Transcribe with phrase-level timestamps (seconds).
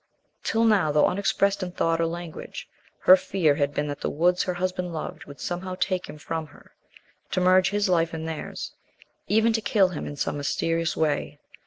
[0.41, 2.67] Till now, though unexpressed in thought or language,
[3.01, 6.47] her fear had been that the woods her husband loved would somehow take him from
[6.47, 6.71] her
[7.29, 8.71] to merge his life in theirs
[9.27, 11.37] even to kill him on some mysterious way.